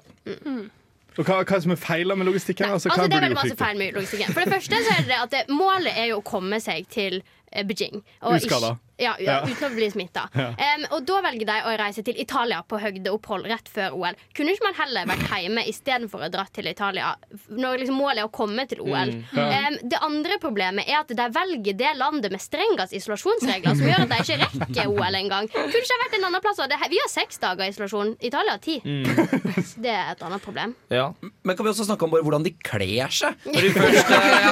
[1.17, 2.65] Og hva, hva som er feilen med logistikken?
[2.67, 4.33] Nei, Altså, altså, det er veldig masse feil med logistikken.
[4.33, 7.19] For det første så er det at målet er jo å komme seg til
[7.51, 8.01] eh, Beijing.
[8.23, 8.73] Og Uskada.
[8.73, 10.27] ikke- Ja, uten å bli smitta.
[10.33, 14.17] Um, og da velger de å reise til Italia på høydeopphold rett før OL.
[14.37, 17.13] Kunne ikke man heller vært hjemme istedenfor å dra til Italia
[17.49, 19.15] når liksom målet er å komme til OL?
[19.15, 19.71] Mm, ja.
[19.81, 24.13] Det andre problemet er at de velger det landet med strengest isolasjonsregler, som gjør at
[24.13, 25.49] de ikke rekker OL engang.
[25.51, 26.61] Kunne ikke ha vært en annen plass.
[26.69, 28.13] Det, vi har seks dager isolasjon.
[28.21, 28.77] Italia har ti.
[28.83, 29.03] Mm.
[29.83, 30.75] Det er et annet problem.
[30.93, 31.09] Ja.
[31.43, 33.35] Men kan vi også snakke om bare hvordan de kler seg?
[33.49, 34.51] Når de først, ja.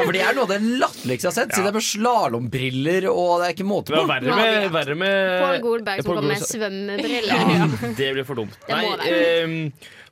[0.00, 1.54] For det er noe av det latterligste jeg har sett.
[1.54, 4.02] Siden det er med slalåmbriller, og det er ikke måte Det på.
[4.06, 7.46] var verre med, verre med Paul Goldberg som kom med svømmebriller.
[7.56, 8.54] Ja, det blir for dumt.
[8.66, 9.56] Det må Nei, ehm,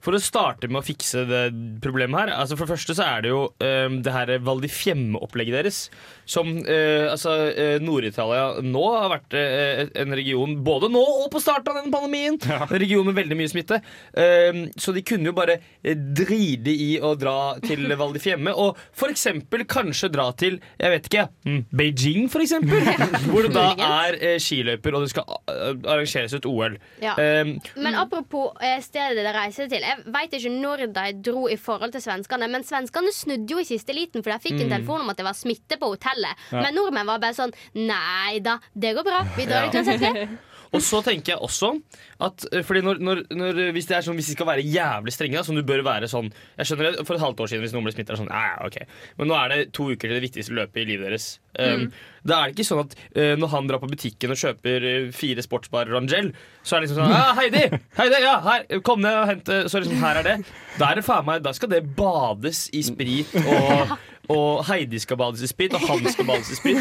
[0.05, 1.43] for å starte med å fikse det
[1.83, 4.71] problemet her altså For det første så er det jo uh, det her Val di
[4.71, 5.79] Fiemme-opplegget deres.
[6.29, 11.41] Som uh, altså uh, Nord-Italia nå har vært eh, en region, både nå og på
[11.43, 13.79] starten av denne pandemien, en region med veldig mye smitte.
[14.19, 18.79] Ehm, så de kunne jo bare dride i å dra til Val di Fiemme, og
[18.97, 22.85] for eksempel kanskje dra til jeg vet ikke, mm, Beijing, for eksempel.
[23.31, 26.79] Hvor det da er skiløyper, og det skal arrangeres et OL.
[27.05, 27.17] Ja.
[27.23, 29.88] Ehm, Men apropos stedet dere reiser til.
[29.89, 33.69] Jeg vet ikke når de dro i forhold til svenskene, men svenskene snudde jo i
[33.69, 36.45] siste liten, for de fikk en telefon om at det var smitte på hotellet.
[36.53, 39.23] Men nordmenn var bare sånn Nei da, det går bra.
[39.39, 39.73] Vi drar Ja.
[39.73, 40.39] uansett.
[40.69, 40.77] vi».
[40.79, 41.73] Og så tenker jeg også
[42.25, 45.15] at eh, fordi når, når, når, hvis, det er sånn, hvis de skal være jævlig
[45.15, 47.65] strenge, da, som du bør være sånn Jeg skjønner det for et halvt år siden
[47.65, 48.19] hvis noen ble smittet.
[48.19, 48.81] Sånn, ja, ok.
[49.21, 51.29] Men nå er det to uker til det viktigste løpet i livet deres.
[51.59, 51.89] Um,
[52.29, 55.09] Da er det ikke sånn at uh, når han drar på butikken og kjøper eh,
[55.15, 57.63] fire sportsbarer Rangel, så er det liksom sånn ja, Heidi!
[57.97, 60.37] Heidi, ja, her, kom ned og hent eh», Så liksom, her er det.
[60.79, 63.97] Da er det faen meg Da skal det bades i sprit og
[64.29, 66.77] og Heidi skal bades i sprit, og han skal bades i sprit.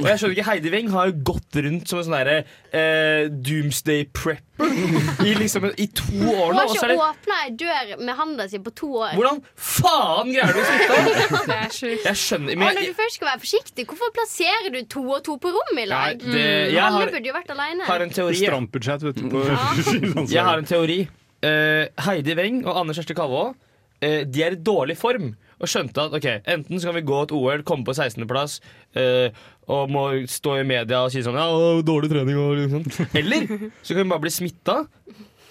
[0.00, 2.34] Og jeg skjønner ikke, Heidi Weng har jo gått rundt som en sånn derre
[2.76, 4.74] eh, doomsday prepper
[5.24, 6.64] i, liksom, i to år Hun nå.
[6.66, 9.14] har ikke åpna ei dør med handa si på to år.
[9.16, 11.40] Hvordan faen greier du å smitte?
[11.50, 12.04] Det er sjukt.
[12.10, 15.38] Jeg skjønner Og når du først skal være forsiktig, hvorfor plasserer du to og to
[15.40, 16.20] på rom i lag?
[16.20, 17.88] Nei, det- jeg Alle har- burde jo vært alene.
[17.88, 18.42] har en teori.
[18.44, 19.28] Stramt budsjett, vet du.
[19.32, 19.46] På
[20.36, 21.00] Jeg har en teori.
[21.40, 25.30] Uh, Heidi Weng og Anders Kjersti Kalvå uh, De er i dårlig form.
[25.60, 28.58] Og skjønte at ok, enten så kan vi gå et OL, komme på 16.-plass
[28.98, 31.48] eh, og må stå i media og si sånn Ja,
[31.86, 32.86] dårlig trening og liksom.
[33.20, 33.44] Eller
[33.82, 34.78] så kan vi bare bli smitta,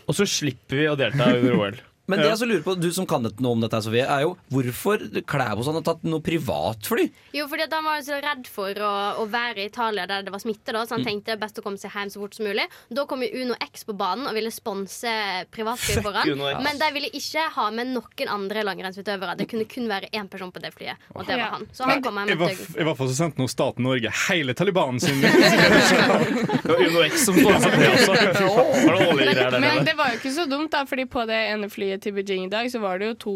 [0.10, 1.80] og så slipper vi å delta under OL.
[2.10, 4.32] Men det jeg så lurer på, du som kan noe om dette, Sofie, er jo
[4.52, 7.06] hvorfor Klæbo sånn har tatt noe privatfly?
[7.38, 10.24] Jo, fordi at Han var jo så redd for å, å være i Italia der
[10.26, 10.74] det var smitte.
[10.74, 11.04] da Så Mm.
[11.04, 12.66] han tenkte det er best å komme seg hjem så fort som mulig.
[12.92, 15.14] Da kom jo Uno X på banen og ville sponse
[15.54, 16.34] privatfly for han.
[16.66, 19.38] Men de ville ikke ha med noen andre langrennsutøvere.
[19.38, 21.68] Det kunne kun være én person på det flyet, og det var han.
[21.72, 22.82] Så han kom hjem hvert, et døgn.
[22.82, 25.22] I hvert fall så sendte nå staten Norge hele Taliban sin
[26.64, 29.60] Det var Uno X som sponset det også.
[29.60, 32.46] Men det var jo ikke så dumt, da, Fordi på det ene flyet til Beijing
[32.48, 33.36] i dag så var det jo to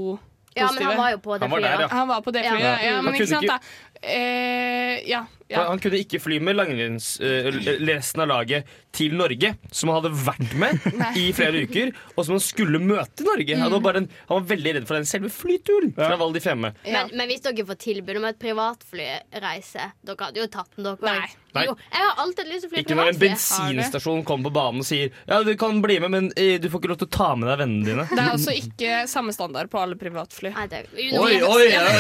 [0.56, 1.72] Ja, men han var jo på det Han var flyet.
[1.72, 1.88] der, ja.
[1.90, 2.52] Han var på det Ja.
[2.54, 2.92] flyet, ja.
[3.00, 3.60] Han men ikke sant, da.
[4.04, 5.22] Eh, ja.
[5.50, 5.64] Ja.
[5.70, 7.48] Han kunne ikke fly med langrenns eh,
[7.88, 10.80] resten av laget til Norge, som han hadde vært med
[11.22, 13.58] i flere uker, og som han skulle møte i Norge.
[13.62, 16.42] Han, var bare en, han var veldig redd for den selve flyturen fra Val di
[16.44, 16.74] Fiemme.
[16.86, 17.04] Ja.
[17.08, 21.16] Men, men hvis dere får tilbud om et privatflyreise, dere hadde jo tatt den, dere
[21.18, 21.38] òg.
[21.54, 21.64] Nei.
[21.70, 24.82] Jo, jeg har alltid lyst til å fly Ikke når en bensinstasjon kommer på banen
[24.82, 27.14] og sier Ja, du kan bli med, men eh, du får ikke lov til å
[27.14, 28.06] ta med deg vennene dine.
[28.10, 30.50] Det er også ikke samme standard på alle privatfly.
[30.56, 31.94] Nei, det, Oi, oi, Ja, men-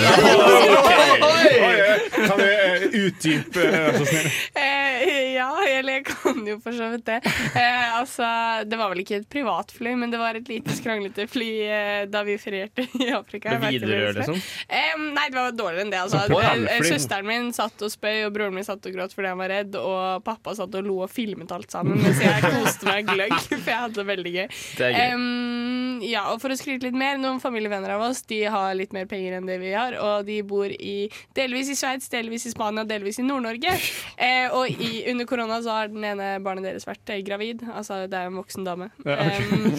[2.27, 4.27] Kan du eh, utdype, eh, vær så snill?
[4.55, 7.17] Eh, ja, eller jeg kan jo for så vidt det.
[7.25, 8.25] Eh, altså,
[8.69, 12.19] det var vel ikke et privatfly, men det var et lite skranglete fly eh, da
[12.27, 13.47] vi ferierte i Afrika.
[13.49, 14.37] Med Jeg vet ikke Widerøe, hva det liksom?
[14.69, 14.73] er.
[14.79, 16.01] Eh, nei, det var dårligere enn det.
[16.05, 16.17] Altså.
[16.31, 16.49] På Eh.
[16.83, 19.77] Søsteren min satt og spøy, og broren min satt og gråt fordi han var redd,
[19.79, 23.71] og pappa satt og lo og filmet alt sammen mens jeg koste meg gløgg, for
[23.71, 24.47] jeg hadde det veldig gøy.
[24.79, 25.13] Det gøy.
[25.13, 28.93] Um, ja, og for å skryte litt mer, noen familievenner av oss De har litt
[28.95, 32.53] mer penger enn det vi har, og de bor i, delvis i Sveits, delvis i
[32.53, 33.75] Spania, delvis i Nord-Norge.
[34.23, 37.63] Eh, og i, under korona så har den ene barnet deres vært eh, gravid.
[37.73, 38.87] Altså det er en voksen dame.
[39.03, 39.73] Em,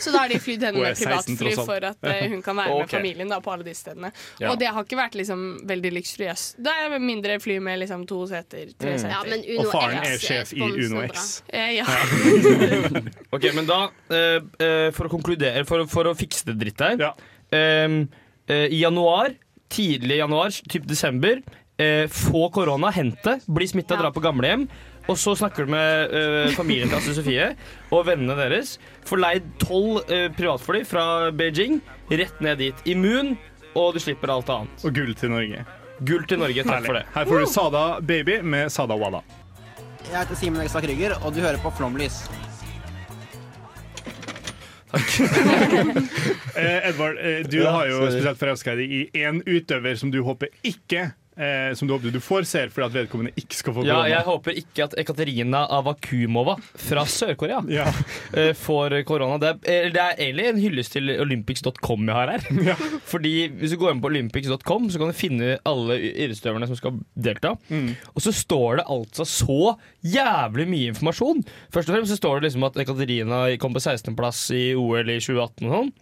[0.00, 2.82] så da har de flydd henne med privatfly for at uh, hun kan være okay.
[2.82, 4.10] med familien da, på alle disse stedene.
[4.40, 4.50] Ja.
[4.50, 6.58] Og det har ikke vært liksom veldig luksuriøst.
[6.64, 9.12] Da er mindre fly med liksom to seter, tre seter.
[9.12, 11.02] Ja, men Og faren X er sjef i Uno.
[11.06, 11.28] X.
[11.52, 11.86] Eh, ja.
[13.36, 16.96] Ok, men da, eh, eh, for å konkludere, for, for å fikse det dritt her
[17.00, 17.12] Ja.
[17.54, 18.02] Ehm,
[18.50, 19.34] eh, I januar,
[19.70, 21.40] tidlig januar, typ desember,
[21.78, 24.06] eh, få korona, hente, bli smitta, Ja.
[24.06, 24.68] dra på gamlehjem.
[25.10, 27.46] Og så snakker du med eh, familien til Astrid Sofie
[27.94, 28.76] og vennene deres.
[29.08, 32.84] Får leid tolv eh, privatfly fra Beijing, rett ned dit.
[32.92, 33.32] Immun,
[33.74, 34.84] og du slipper alt annet.
[34.86, 35.64] Og gull til Norge.
[36.00, 37.04] Gull til Norge, takk for det.
[37.14, 39.20] Her får du Sada Baby med Sada Wada.
[40.10, 42.22] Jeg heter Simen Ekstad Krüger, og du hører på Flomlys.
[46.56, 50.18] Eh, Edvard, eh, du Ja, har jo spesielt forelska deg i en utøver som du
[50.26, 53.84] håper ikke eh, Som du håper du får ser fordi at vedkommende ikke skal få
[53.86, 54.10] Ja, korona.
[54.12, 57.86] jeg håper ikke at Ekaterina Avakumova fra Sør-Korea Ja.
[58.36, 59.38] eh, får korona.
[59.42, 62.76] Det er, eh, det er egentlig en hyllest til olympics.com jeg har her.
[63.12, 67.00] Fordi Hvis du går inn på olympics.com, så kan du finne alle idrettsutøverne som skal
[67.16, 67.54] delta.
[67.70, 67.94] Mm.
[68.14, 69.58] Og så står det altså så
[70.04, 71.42] jævlig mye informasjon.
[71.72, 75.18] Først og fremst så står det liksom at Ekaterina kom på 16.-plass i OL i
[75.22, 75.92] 2018 og sånn.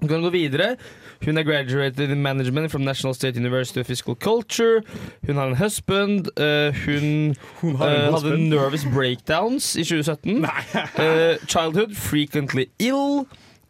[0.00, 0.76] Du kan gå videre.
[1.24, 4.80] Hun er graduated in management from National State University of Physical Culture.
[5.26, 6.28] Hun har en husband.
[6.40, 8.48] Uh, hun Hun har en eh, hadde husband.
[8.48, 10.44] nervous breakdowns i 2017.
[10.44, 13.26] uh, childhood frequently ill.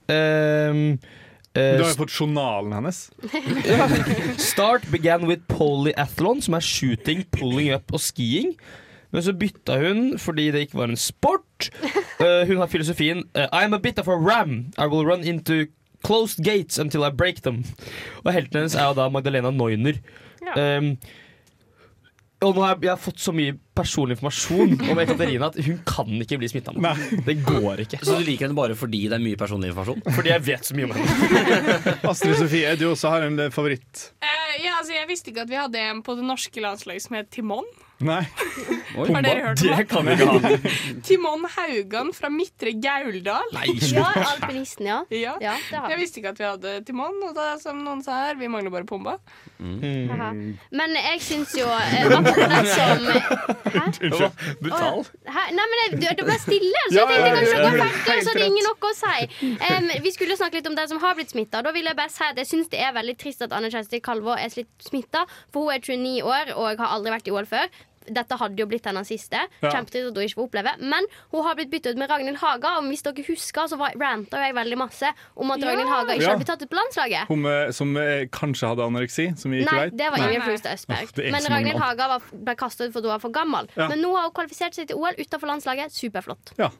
[0.08, 0.92] Um,
[1.54, 3.10] eh, Du har jo fått journalen hennes.
[4.38, 8.54] Start began with polyathlon, som er shooting, pulling up og skiing.
[9.12, 11.70] Men så bytta hun fordi det ikke var en sport.
[12.20, 14.70] Uh, hun har filosofien uh, I am a bit of a ram.
[14.78, 15.64] I will run into
[16.06, 17.62] closed gates until I break them.
[18.24, 20.00] Og helten hennes er jo da Magdalena Neuner.
[20.44, 20.78] Ja.
[20.78, 20.94] Um,
[22.40, 25.76] og nå har jeg, jeg har fått så mye personlig informasjon om Ekaterina at hun
[25.84, 26.72] kan ikke bli smitta.
[27.26, 28.00] Det går ikke.
[28.00, 30.00] Så du liker henne bare fordi det er mye personlig informasjon?
[30.16, 31.94] Fordi jeg vet så mye om henne.
[32.14, 34.06] Astrid Sofie, du også har en eh, favoritt.
[34.24, 37.20] Uh, ja, altså, jeg visste ikke at vi hadde en på det norske landslaget som
[37.20, 37.68] het Timon.
[38.00, 38.22] Nei.
[38.90, 40.50] Har dere hørt om Det kan vi ikke ha.
[41.06, 43.52] Timon Haugan fra Midtre Gauldal.
[43.54, 45.00] Nei, Ja, alpinisten, ja.
[45.24, 45.34] Ja.
[45.40, 45.54] Ja,
[45.92, 48.72] Jeg visste ikke at vi hadde Timon, og da, som noen sa her, vi mangler
[48.74, 49.18] bare Pumba.
[49.60, 50.56] Mm.
[50.72, 53.04] Men jeg syns jo eh, akkurat som
[53.70, 53.82] Hæ?
[53.84, 54.16] Unnskyld.
[54.64, 55.04] Brutal.
[55.28, 55.44] Hæ?
[55.54, 58.48] Nei, men det ble stille, så jeg tenkte kanskje dere var ferdige, så det er
[58.50, 59.28] ingen noe å si.
[59.60, 61.62] Um, vi skulle snakke litt om den som har blitt smitta.
[61.66, 64.00] Da vil jeg bare si at jeg syns det er veldig trist at Anne Kjersti
[64.04, 64.50] Kalvå er
[64.82, 67.70] smitta, for hun er 29 år og har aldri vært i OL før.
[68.08, 69.36] Dette hadde jo blitt hennes siste.
[69.60, 69.70] Ja.
[69.74, 72.78] Kjempetrist at hun ikke får oppleve Men hun har blitt byttet ut med Ragnhild Haga.
[72.78, 75.66] Og hvis dere husker, så var- ranta jeg veldig masse om at Ja.
[75.68, 76.28] Ragnhild Haga ikke Ja.
[76.30, 77.26] hadde blitt tatt ut på landslaget.
[77.28, 79.96] Hun eh, som eh, kanskje hadde anoreksi, som vi ikke Nei, vet.
[79.98, 81.18] det var Ingrid Flugstad Østberg.
[81.18, 81.78] Er Men Ragnhild.
[81.78, 83.68] Haga var, ble kastet ut fordi hun var for gammel.
[83.76, 83.88] Ja.
[83.88, 85.92] Men nå har hun kvalifisert seg til OL utenfor landslaget.
[85.92, 86.56] Superflott.
[86.58, 86.70] Ja.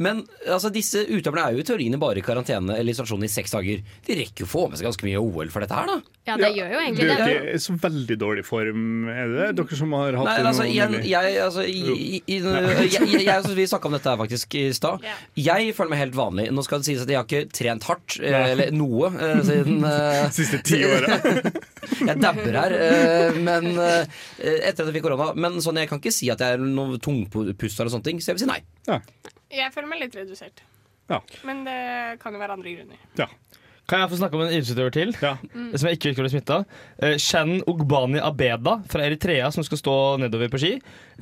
[0.00, 3.52] Men altså, disse utøverne er jo i teoriene bare i karantene eller isolasjon i seks
[3.56, 3.82] dager.
[4.06, 5.98] De rekker jo å få med seg ganske mye OL for dette her, da.
[6.28, 7.30] Ja, det gjør jo Du egentlig er det.
[7.34, 9.46] ikke i så veldig dårlig form, er det?
[9.58, 11.00] Dere som har hatt Nei, altså, nylig.
[11.10, 12.44] jeg, altså, i, jeg,
[12.92, 15.06] jeg, jeg, Vi snakka om dette her faktisk i stad.
[15.40, 16.46] Jeg føler meg helt vanlig.
[16.54, 19.84] Nå skal det sies at jeg har ikke trent hardt, eh, eller noe, eh, siden
[19.90, 21.18] eh, Siste ti åra.
[22.10, 22.76] Jeg dabber her.
[23.40, 25.32] Men etter at jeg fikk korona.
[25.36, 28.30] Men sånn, jeg kan ikke si at jeg er noe tungpusta eller sånne ting, så
[28.30, 28.60] jeg vil si nei.
[29.50, 30.62] Jeg føler meg litt redusert.
[31.10, 31.18] Ja.
[31.46, 31.80] Men det
[32.22, 33.00] kan jo være andre grunner.
[33.18, 33.26] Ja.
[33.90, 35.10] Kan jeg få snakke om en idrettsutøver til?
[35.18, 35.32] Ja.
[35.50, 36.60] Som jeg ikke vet bli smitta.
[37.02, 40.76] Eh, Shan Ogbani Abeda fra Eritrea, som skal stå nedover på ski.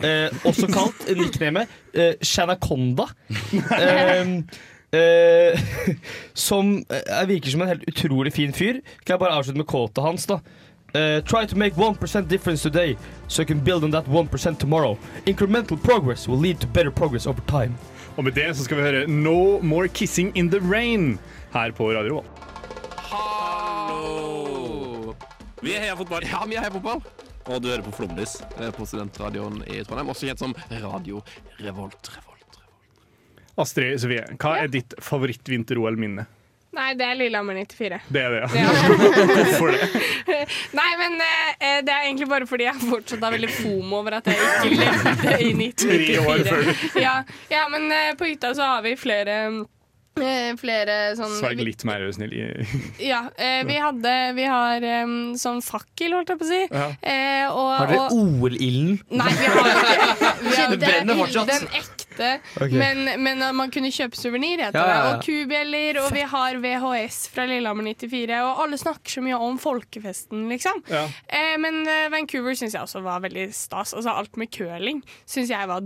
[0.04, 3.08] Eh, også kalt nicknamet eh, Shanaconda.
[4.92, 5.58] Eh, eh,
[6.32, 8.82] som eh, virker som en helt utrolig fin fyr.
[9.04, 10.40] Kan jeg bare avslutte med quotet hans, da.
[10.94, 12.96] Uh, try to make 1% difference today,
[13.28, 14.96] so you can build on that 1% tomorrow.
[15.26, 17.74] Incremental progress will lead to better progress over time.
[18.18, 21.20] Og med det så skal vi høre No More Kissing In The Rain
[21.52, 22.40] her på Radio Revolt.
[23.12, 25.14] Hallo!
[25.62, 26.26] Vi er Heia Fotball.
[26.26, 26.98] Ja, vi er Heia Fotball.
[27.46, 31.22] Og du hører på Flomlys eh, på studentradioen i Trondheim, også kjent som Radio
[31.62, 32.10] Revolt.
[32.16, 32.58] Revolt.
[33.54, 36.26] Astrid Sofie, hva er ditt favoritt-vinter-OL-minne?
[36.78, 37.96] Nei, det er Lillehammer 94.
[38.14, 38.66] Det er det, ja.
[39.38, 39.88] Hvorfor det?
[40.78, 44.30] Nei, men eh, det er egentlig bare fordi jeg fortsatt har veldig fomo over at
[44.30, 45.88] jeg ikke levde i 1994.
[45.88, 46.70] Tre år før.
[47.08, 47.16] Ja,
[47.50, 49.40] ja, men eh, på hytta så har vi flere
[50.18, 52.32] eh, Flere sånn Sverg litt mer snill.
[53.02, 56.62] Ja, eh, vi hadde Vi har um, sånn fakkel, holdt jeg på å si.
[56.70, 56.88] Ja.
[57.02, 58.98] Eh, og, Har dere OL-ilden?
[59.18, 61.54] Nei, vi har ikke vi har Det brenner fortsatt.
[61.54, 62.07] Den ekte.
[62.58, 62.74] Ok.
[62.74, 65.02] Men, men uh, man kunne kjøpe suvenir, heter Ja, ja, ja.
[65.06, 65.14] det.
[65.14, 68.40] Og kubjeller, og vi har VHS fra Lillehammer 94.
[68.44, 70.82] Og alle snakker så mye om folkefesten, liksom.
[70.90, 73.94] Eh, men eh, Vancouver syns jeg også var veldig stas.
[73.94, 75.84] Altså Alt med curling syns jeg var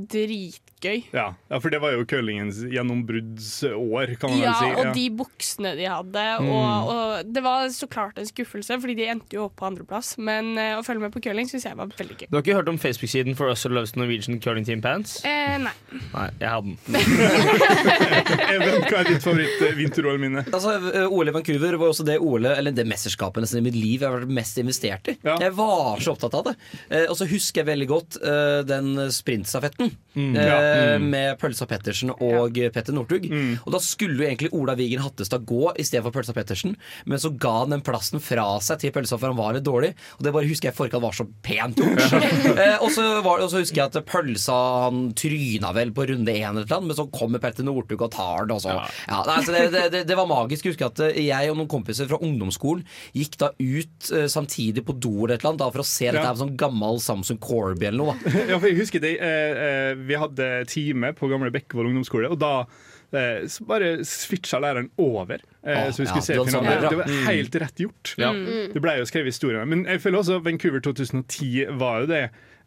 [0.83, 1.03] dritgøy.
[1.15, 1.27] Ja.
[1.51, 4.71] ja, for det var jo curlingens gjennombruddsår, kan man Ja, si.
[4.81, 6.25] og de buksene de hadde.
[6.43, 6.49] Mm.
[6.51, 10.15] Og, og det var så klart en skuffelse, fordi de endte jo opp på andreplass.
[10.19, 12.27] Men uh, å følge med på curling syns jeg var veldig gøy.
[12.33, 15.19] Du har ikke hørt om Facebook-siden For Us Who Loves Norwegian Curling Team Pants?
[15.29, 15.75] Eh, nei.
[16.13, 16.77] Nei, jeg hadde den.
[18.53, 20.45] Even, hva er ditt favoritt-vinter-OL-minne?
[20.53, 23.77] Altså, eh, OL i Vancouver var også det OL, eller det mesterskapet nesten i mitt
[23.79, 25.17] liv jeg har vært mest investert i.
[25.25, 25.37] Ja.
[25.43, 26.57] Jeg var så opptatt av det.
[26.91, 30.35] Eh, og så husker jeg veldig godt eh, den sprintstafetten Mm.
[30.37, 30.99] eh, Ja.
[31.03, 33.27] med Pølsa Pettersen og Petter Northug.
[33.31, 33.53] Mm.
[33.65, 36.77] Og da skulle jo egentlig Ola Vigen Hattestad gå i stedet for Pølsa Pettersen,
[37.09, 39.93] men så ga han den plassen fra seg til Pølsa, for han var litt dårlig.
[40.19, 42.03] Og det bare husker jeg i forkant var så pent gjort.
[42.63, 46.35] eh, og, så var, og så husker jeg at Pølsa han tryna vel på runde
[46.35, 48.57] én, eller noe, men så kommer Petter Northug og tar den.
[48.57, 48.87] Og så, ja.
[49.09, 50.67] ja altså det, det, det, det var magisk.
[50.67, 52.85] Jeg husker at eh, jeg og noen kompiser fra ungdomsskolen
[53.17, 56.09] gikk da ut uh, samtidig på do eller et eller annet da, for å se
[56.09, 56.29] dette Ja.
[56.29, 58.17] her på sånn gammel Samsung Corby eller noe.
[58.53, 62.39] Ja, for jeg husker det, uh, uh, Vi hadde time på gamle Bekkevold ungdomsskole, og
[62.43, 62.53] da
[63.13, 65.43] eh, så bare switcha læreren over.
[65.65, 66.73] Eh, Ah, så vi ja, skulle se det var finalen.
[66.73, 68.15] sånn, det, det var helt rett gjort.
[68.19, 68.33] Ja.
[68.73, 69.65] Det ble jo skrevet historier.
[69.69, 72.23] Men jeg føler også Vancouver 2010 var jo det.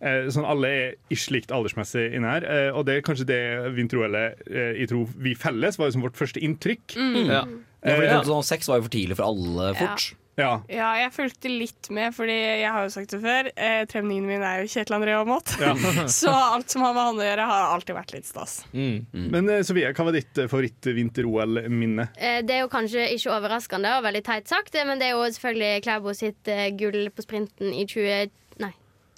[0.05, 2.43] Eh, sånn Alle er ikke likt aldersmessig inne her.
[2.45, 3.39] Eh, og det er kanskje det
[3.77, 6.95] vinter-OL-et eh, jeg tror vi felles var jo som vårt første inntrykk.
[6.99, 7.45] Ja.
[7.85, 10.05] Ja, for Eh, 2006 var jo for tidlig for alle fort.
[10.11, 10.21] ja.
[10.37, 13.47] Ja, jeg fulgte litt med, fordi jeg har jo sagt det før.
[13.55, 15.53] Eh, Tremningen min er jo Kjetil André Aamodt.
[15.61, 15.71] Ja.
[16.11, 18.57] Så alt som har med han å gjøre, har alltid vært litt stas.
[18.75, 19.05] Mm.
[19.31, 22.09] Men eh, Sofie, hva var ditt eh, favoritt-vinter-OL-minne?
[22.17, 25.27] Eh, Det er jo kanskje ikke overraskende og veldig teit sagt, men det er jo
[25.37, 28.31] selvfølgelig Klæbo sitt eh, gull på sprinten i 20...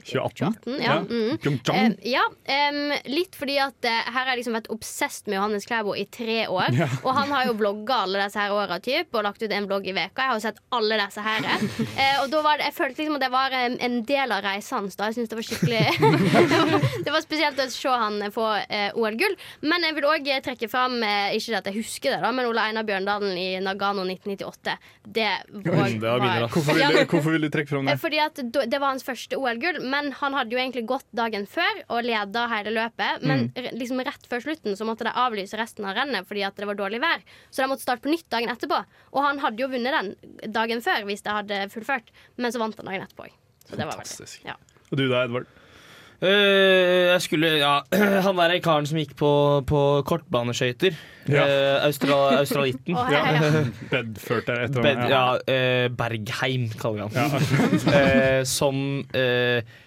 [0.08, 0.54] Nei, 2018?
[0.64, 0.96] 2018, ja.
[1.10, 1.92] Mm.
[1.92, 2.24] Eh, ja,
[2.72, 6.06] um, litt fordi at uh, her har jeg liksom vært obsesst med Johannes Klæbo i
[6.12, 6.72] tre år.
[6.78, 6.88] Ja.
[7.04, 9.94] Og han har jo blogga alle disse her åra og lagt ut en blogg i
[9.96, 11.48] veka Jeg har jo sett alle disse her.
[11.48, 14.44] Uh, og da var det, jeg følte liksom at det var en, en del av
[14.46, 14.96] reisa hans.
[14.96, 15.84] da Jeg synes det var skikkelig
[17.06, 19.38] Det var spesielt å se han få uh, OL-gull.
[19.68, 21.00] Men jeg vil òg trekke fram,
[21.34, 24.76] ikke at jeg husker det, da men Ole Einar Bjørndalen i Nagano 1998.
[25.04, 26.48] Det, var, Det var begynner.
[26.52, 27.98] Hvorfor vil, du, hvorfor vil du trekke fram det?
[28.02, 31.82] Fordi at Det var hans første OL-gull, men han hadde jo egentlig gått dagen før
[31.94, 33.26] og leda hele løpet.
[33.28, 33.70] Men mm.
[33.80, 36.80] liksom rett før slutten så måtte de avlyse resten av rennet fordi at det var
[36.80, 37.26] dårlig vær.
[37.50, 38.82] Så de måtte starte på nytt dagen etterpå.
[39.16, 42.80] Og han hadde jo vunnet den dagen før hvis de hadde fullført, men så vant
[42.80, 43.30] han dagen etterpå.
[43.30, 43.38] òg.
[43.72, 44.42] veldig Fantastisk.
[44.48, 44.58] ja.
[44.88, 45.48] Og du da, Edvard?
[46.18, 47.82] Uh, jeg skulle Ja,
[48.26, 49.30] han der karen som gikk på,
[49.70, 50.96] på kortbaneskøyter.
[51.30, 51.44] Ja.
[51.46, 52.98] Uh, Austral, australitten.
[52.98, 53.52] oh, ja, ja.
[53.92, 55.12] Bedford eller et eller annet?
[55.14, 57.52] ja, uh, Bergheim, kaller vi han.
[58.00, 58.80] eh, som
[59.14, 59.78] eh, eh,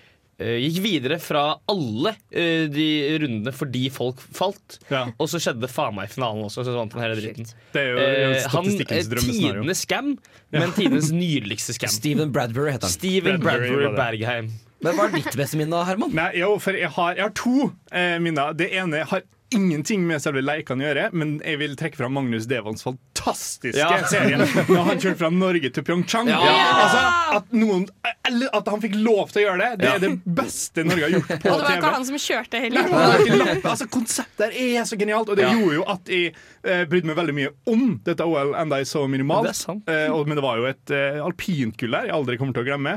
[0.40, 2.86] gikk videre fra alle eh, de
[3.20, 4.78] rundene fordi folk falt.
[4.88, 5.06] Ja.
[5.20, 7.48] Og så skjedde det faen meg i finalen også, så vant han hele dritten.
[7.74, 9.60] Det er jo Eh, han statistikkens eh, drømmescenario.
[9.62, 10.10] tidenes scam,
[10.56, 11.92] men tidenes nydeligste scam.
[11.92, 12.96] Steven Bradbury heter han.
[12.96, 13.96] Steven Bradbury Bradbury.
[14.00, 14.50] Bergheim.
[14.80, 16.14] Men hva er ditt beste minne, Herman?
[16.16, 18.54] Nei, jo, for jeg har, jeg har to eh, minner.
[18.56, 22.46] Det ene har ingenting med selve leikene å gjøre, men jeg vil trekke fram Magnus
[22.48, 22.86] Devons
[23.20, 24.06] fantastiske Ja.
[24.08, 26.28] serien når han kjørte fra Norge til Pyeongchang.
[26.28, 26.38] Ja.
[26.40, 27.02] Altså,
[27.36, 27.86] at, noen,
[28.28, 31.14] eller at han fikk lov til å gjøre det, det er det beste Norge har
[31.14, 31.76] gjort på Og det var TV.
[31.78, 33.62] ikke han som kjørte heller.
[33.70, 35.52] altså, konseptet der er så genialt, og det Ja.
[35.54, 36.32] gjorde jo at jeg
[36.64, 39.50] eh, brydde meg veldig mye om dette OL, enda jeg så minimalt.
[39.50, 39.94] Det.
[39.94, 42.68] Eh, og, men det var jo et eh, alpintgull der jeg aldri kommer til å
[42.70, 42.96] glemme.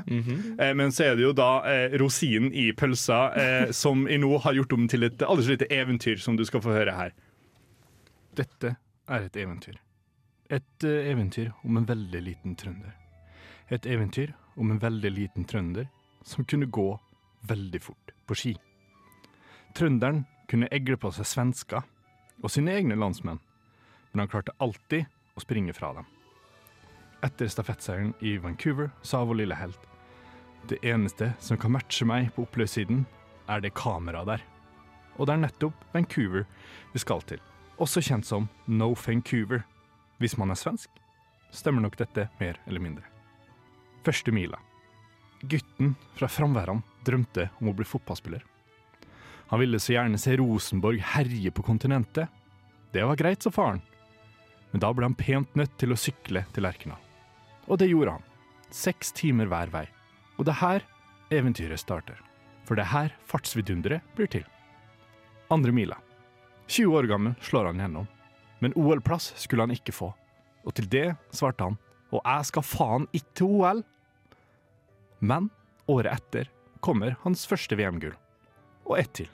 [0.59, 4.38] eh, men så er det jo da eh, rosinen i pølsa eh, som jeg nå
[4.43, 7.12] har gjort om til et aldri så lite eventyr, som du skal få høre her.
[8.33, 8.75] Dette
[9.09, 9.75] er et eventyr.
[10.54, 12.94] Et eh, eventyr om en veldig liten trønder.
[13.74, 15.88] Et eventyr om en veldig liten trønder
[16.24, 16.89] som kunne gå
[17.50, 18.54] veldig fort på ski.
[19.74, 21.82] Trønderen kunne egle på seg svensker
[22.44, 23.42] og sine egne landsmenn,
[24.12, 26.06] men han klarte alltid å springe fra dem.
[27.26, 29.89] Etter stafettseieren i Vancouver sa vår lille helt
[30.70, 33.04] det eneste som kan matche meg på oppløpssiden,
[33.52, 34.44] er det kameraet der.
[35.18, 36.46] Og det er nettopp Vancouver
[36.94, 37.42] vi skal til,
[37.78, 39.63] også kjent som No Vancouver.
[40.23, 40.88] Hvis man er svensk,
[41.51, 43.03] stemmer nok dette mer eller mindre.
[44.07, 44.55] Første mila.
[45.41, 48.45] Gutten fra Framværan drømte om å bli fotballspiller.
[49.51, 52.31] Han ville så gjerne se Rosenborg herje på kontinentet.
[52.95, 53.83] Det var greit, sa faren.
[54.71, 57.03] Men da ble han pent nødt til å sykle til Lerkendal.
[57.67, 58.25] Og det gjorde han.
[58.71, 59.86] Seks timer hver vei.
[60.39, 60.88] Og det er her
[61.36, 62.15] eventyret starter.
[62.63, 64.47] For det er her fartsvidunderet blir til.
[65.51, 65.99] Andre mila.
[66.71, 68.07] 20 år gammel slår han gjennom.
[68.63, 70.13] Men OL-plass skulle han ikke få.
[70.63, 71.76] Og til det svarte han
[72.13, 73.82] og jeg skal faen ikke til OL.
[75.23, 75.49] Men
[75.89, 76.52] året etter
[76.84, 78.13] kommer hans første VM-gull.
[78.86, 79.30] Og ett til.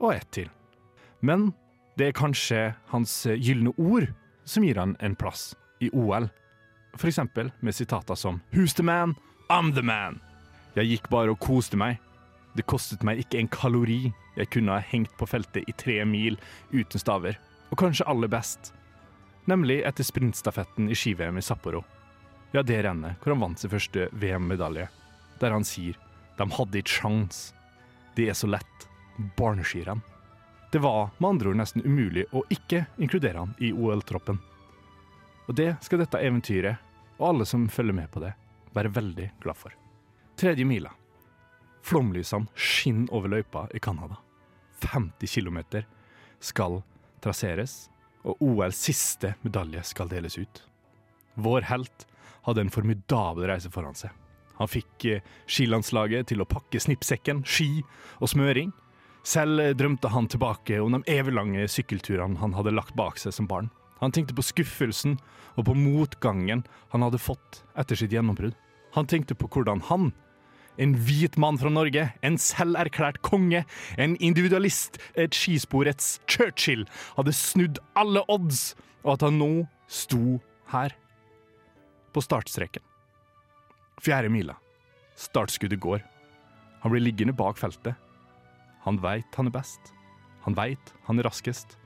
[0.00, 0.48] Og ett til.
[1.20, 1.52] Men
[1.98, 4.08] det er kanskje hans gylne ord
[4.48, 5.52] som gir han en plass
[5.84, 6.30] i OL.
[6.94, 9.16] Eksempel med sitater som Who's the man?
[9.50, 10.20] I'm the man.
[10.74, 11.98] Jeg gikk bare og koste meg.
[12.54, 14.14] Det kostet meg ikke en kalori.
[14.38, 16.38] Jeg kunne ha hengt på feltet i tre mil
[16.72, 17.36] uten staver.
[17.74, 18.68] Og kanskje aller best,
[19.50, 21.80] nemlig etter sprintstafetten i ski-VM i Sapporo.
[22.54, 24.86] Ja, det rennet hvor han vant sin første VM-medalje,
[25.40, 25.98] der han sier
[26.38, 27.40] de hadde ikke sjans.
[28.14, 28.86] Det er så lett.
[29.34, 30.04] Barneskirenn.
[30.70, 34.38] Det var med andre ord nesten umulig å ikke inkludere han i OL-troppen.
[35.50, 36.78] Og det skal dette eventyret,
[37.18, 38.36] og alle som følger med på det,
[38.74, 39.74] være veldig glad for.
[40.38, 40.94] Tredje mila.
[41.82, 44.22] Flomlysene skinner over løypa i Canada.
[44.86, 45.62] 50 km
[46.38, 46.84] skal
[47.24, 47.88] traseres,
[48.24, 50.62] og OLs siste medalje skal deles ut.
[51.34, 52.06] Vår helt
[52.46, 54.12] hadde en formidabel reise foran seg.
[54.60, 57.82] Han fikk eh, skilandslaget til å pakke snippsekken, ski
[58.20, 58.70] og smøring.
[59.26, 63.48] Selv eh, drømte han tilbake om de eviglange sykkelturene han hadde lagt bak seg som
[63.50, 63.70] barn.
[64.02, 65.16] Han tenkte på skuffelsen
[65.56, 68.54] og på motgangen han hadde fått etter sitt gjennombrudd.
[68.94, 70.12] Han tenkte på hvordan han,
[70.78, 73.64] en hvit mann fra Norge, en selverklært konge,
[73.98, 76.86] en individualist, et skisporets Churchill,
[77.18, 78.72] hadde snudd alle odds,
[79.04, 79.52] og at han nå
[79.90, 80.40] sto
[80.72, 80.94] her.
[82.14, 82.82] På startstreken.
[84.02, 84.54] Fjerde mila.
[85.18, 86.02] Startskuddet går.
[86.82, 87.94] Han blir liggende bak feltet.
[88.84, 89.94] Han veit han er best.
[90.44, 91.78] Han veit han er raskest.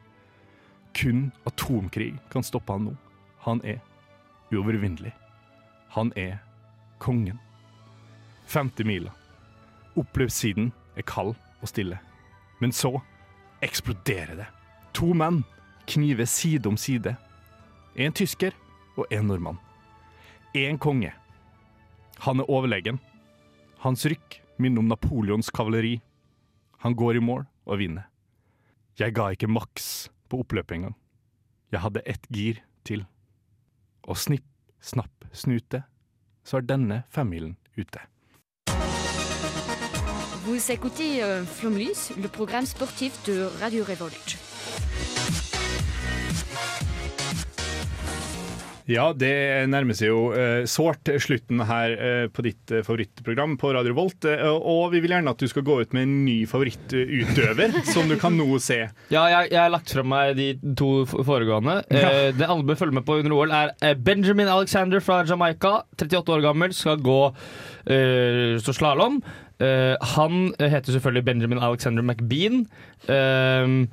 [0.96, 2.94] Kun atomkrig kan stoppe han nå.
[3.46, 3.80] Han er
[4.52, 5.14] uovervinnelig.
[5.94, 6.40] Han er
[6.98, 7.38] kongen.
[8.48, 9.12] Femte miler.
[10.00, 11.98] Oppløpssiden er kald og stille.
[12.62, 12.94] Men så
[13.60, 14.46] eksploderer det.
[14.96, 15.42] To menn
[15.88, 17.12] kniver side om side.
[17.92, 18.56] En tysker
[18.96, 19.60] og en nordmann.
[20.56, 21.12] En konge.
[22.24, 23.02] Han er overlegen.
[23.84, 25.98] Hans rykk minner om Napoleons kavaleri.
[26.80, 28.08] Han går i mål og vinner.
[28.98, 30.96] Jeg ga ikke maks på oppløpet engang.
[31.68, 33.04] Jeg hadde ett gir til.
[34.08, 34.46] Og snipp,
[34.80, 35.84] snapp, snute,
[36.48, 38.00] så er denne femmilen ute.
[40.58, 44.36] Vous écoutez euh, Flomlys, le programme sportif de Radio Revolt.
[48.90, 49.30] Ja, det
[49.70, 54.26] nærmer seg jo eh, sårt slutten her eh, på ditt eh, favorittprogram på Radio Volt.
[54.26, 58.10] Eh, og vi vil gjerne at du skal gå ut med en ny favorittutøver som
[58.10, 58.80] du kan nå se.
[59.14, 60.48] Ja, jeg, jeg har lagt frem meg de
[60.80, 61.84] to foregående.
[61.86, 65.84] Eh, det alle bør følge med på under OL, er eh, Benjamin Alexander fra Jamaica.
[66.00, 69.20] 38 år gammel, skal gå eh, så slalåm.
[69.58, 72.66] Eh, han heter selvfølgelig Benjamin Alexander McBean.
[73.08, 73.88] Eh,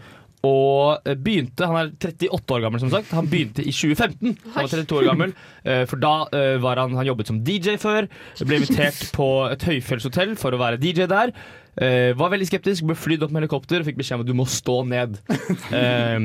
[0.45, 3.12] og begynte, Han er 38 år gammel, som sagt.
[3.17, 4.38] Han begynte i 2015.
[4.54, 5.34] Han var 32 år gammel
[5.65, 8.10] eh, For da eh, var han Han jobbet som DJ før.
[8.43, 11.34] Ble invitert på et høyfjellshotell for å være DJ der.
[11.75, 14.35] Eh, var veldig skeptisk, ble flydd opp med helikopter og fikk beskjed om at du
[14.38, 15.19] må stå ned.
[15.75, 16.19] Eh,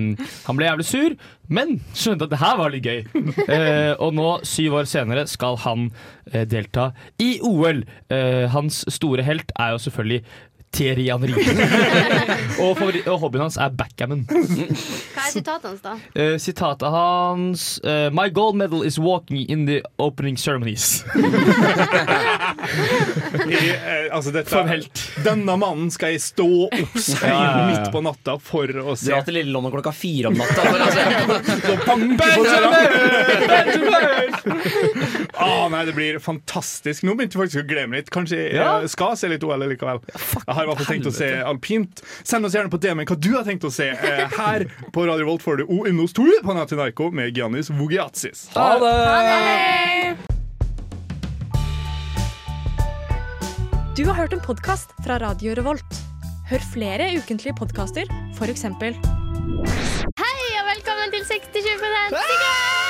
[0.44, 1.14] han ble jævlig sur,
[1.50, 3.00] men skjønte at det her var litt gøy.
[3.48, 5.88] Uh, og nå, syv år senere, skal han
[6.30, 6.90] eh, delta
[7.22, 7.82] i OL.
[8.52, 10.20] Hans store helt er jo selvfølgelig
[10.72, 11.35] Thierry Henry.
[12.62, 12.78] og,
[13.11, 14.22] og hobbyen hans er backgammon.
[14.30, 15.96] Hva er sitatet hans, da?
[16.14, 21.02] Uh, sitatet hans uh, My gold medal is walking in the opening ceremonies.
[23.30, 24.62] I, uh, altså dette,
[25.24, 27.66] Denne mannen skal jeg stå opp seint Ja, ja, ja.
[27.70, 29.11] midt på natta for å se.
[29.11, 30.61] Dra til Lille London klokka fire om natta.
[30.70, 31.02] For å se.
[31.66, 31.94] Så på
[32.46, 32.70] døra.
[35.40, 37.04] Ah, nei, det blir fantastisk.
[37.06, 38.11] Nå begynte jeg faktisk å glemme litt.
[38.12, 38.72] Kanskje jeg Ja.
[38.90, 40.00] skal se litt OL likevel.
[40.11, 42.03] Jeg har i hvert fall tenkt å se alpint.
[42.27, 43.88] Send oss gjerne på DM hva du har tenkt å se.
[43.94, 48.48] Eh, Her på Radio Volt får du O Innos 2 på Natinarko med Giannis Vogiatsis.
[48.56, 50.17] Ha det!
[53.96, 55.98] Du har hørt en podkast fra Radio Revolt.
[56.50, 58.08] Hør flere ukentlige podkaster,
[58.38, 58.65] f.eks.
[58.65, 62.89] Hei og velkommen til 67 sikkert!